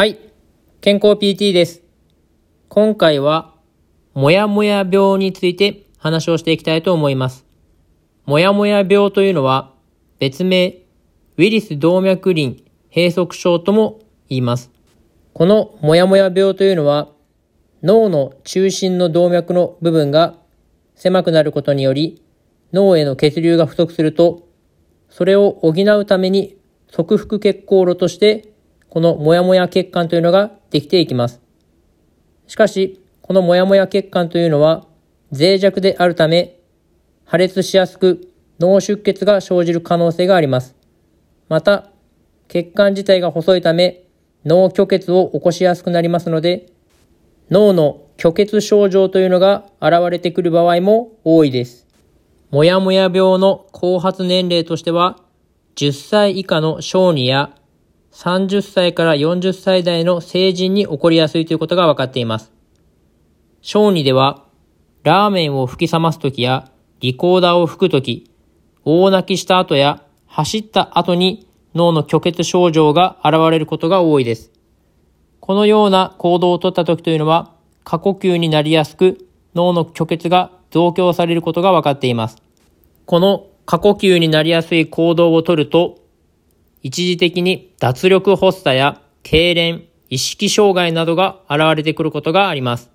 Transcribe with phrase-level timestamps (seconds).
[0.00, 0.18] はい。
[0.80, 1.82] 健康 PT です。
[2.70, 3.54] 今回は、
[4.14, 7.44] もやもや病について話をしていきたいと思います。
[8.24, 9.74] もやもや病というのは、
[10.18, 10.68] 別名、
[11.36, 13.98] ウィリス動脈輪閉塞症とも
[14.30, 14.70] 言います。
[15.34, 17.10] このもやもや病というのは、
[17.82, 20.38] 脳の中心の動脈の部分が
[20.94, 22.22] 狭くなることにより、
[22.72, 24.48] 脳への血流が不足すると、
[25.10, 26.56] それを補うために
[26.90, 28.49] 側腹血行路として、
[28.90, 31.40] このもやもや血管というのができていきます。
[32.48, 34.86] しかし、このもやもや血管というのは
[35.32, 36.58] 脆弱であるため、
[37.24, 40.74] 破裂しやすく脳出血が生じる可能性があります。
[41.48, 41.90] また、
[42.48, 44.02] 血管自体が細いため、
[44.44, 46.66] 脳虚血を起こしやすくなりますので、
[47.48, 51.86] 脳の虚血症状というのが現れてくる場合も多いです。
[52.50, 55.20] もやもや病の後発年齢としては、
[55.76, 57.54] 10歳以下の小児や
[58.12, 62.52] 30歳から40歳代の成人に起こりやすいということが分かっています。
[63.62, 64.44] 小児では、
[65.02, 68.30] ラーメンを吹き冷ますときや、リコーダーを吹くとき、
[68.84, 74.50] 大泣きした後や走った後に脳の虚血症状が現れることが多いです。
[75.38, 77.52] このような行動をとったときというのは、
[77.84, 82.36] 過呼吸になりやすく、脳の虚血が増強されることが分かっています。
[83.06, 85.99] この過呼吸になりやすい行動をとると、
[86.82, 92.90] 一時的に脱力発作や痙攣、意識障害などが現れてくることがあります。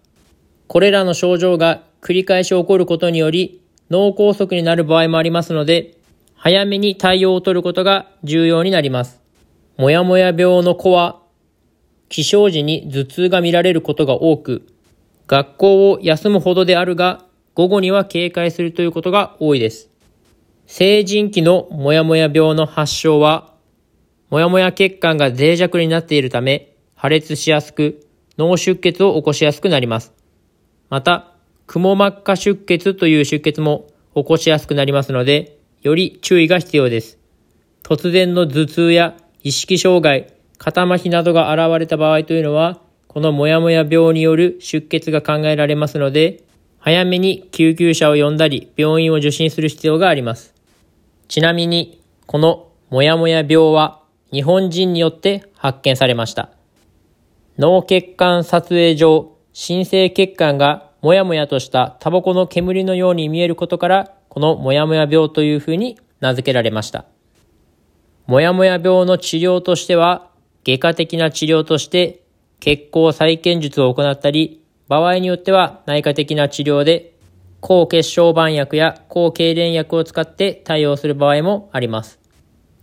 [0.67, 5.95] これらの症状が繰り返し起こることにより脳梗塞になる場合もありますので、
[6.35, 9.21] 早めに対応を取ることが重要になります。
[9.77, 11.19] もやもや病の子は、
[12.09, 14.67] 起床時に頭痛が見られることが多く、
[15.27, 17.25] 学校を休むほどであるが、
[17.55, 19.89] 午後には警戒するということが多いです。
[20.67, 23.54] 成人期のもやもや病の発症は、
[24.29, 28.05] もやもや血管が脆弱になっているため、破裂しやすく、
[28.37, 30.13] 脳出血を起こしやすくなります。
[30.89, 31.31] また、
[31.67, 37.17] くも膜下出血という出血も起こしやすくなりますので、より注意が必要です。
[37.83, 46.43] 突然の頭痛や意識障害、肩麻痺などが現れた場合というのは、このもやもや病による出血が考えられますので、
[46.79, 50.53] 早めに救急車を呼んだり、病院を受診する必要があります。
[51.27, 54.01] ちなみに、このもやもや病は
[54.35, 56.49] 日本人によって発見されました。
[57.57, 67.05] 脳血管撮影上、新生血管がもやもやとしたタバコの煙のように見えることから、このもやもや病というふうに名付けられました。
[68.27, 70.27] もやもや病の治療としては、
[70.65, 72.21] 外科的な治療として
[72.59, 77.13] 血行再建術を行ったり、場合によっては内科的な治療で
[77.61, 82.19] 抗血小板薬や抗痙攣薬を使って対応する場合もあります。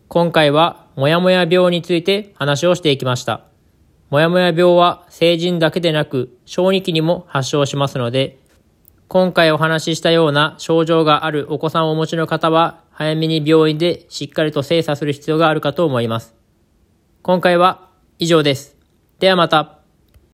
[0.09, 3.45] 今回はもやもや病について話をしていきました。
[4.11, 8.39] もやもや病は成人だけでなく小児期にも発症しますので、
[9.09, 16.35] 今回お話ししたような症状があるお子さんをお持ちの方は早めに病院でしっかりと精査する必要があるかと思います。
[17.23, 17.89] 今回は
[18.19, 18.77] 以上です。
[19.19, 19.81] ではまた。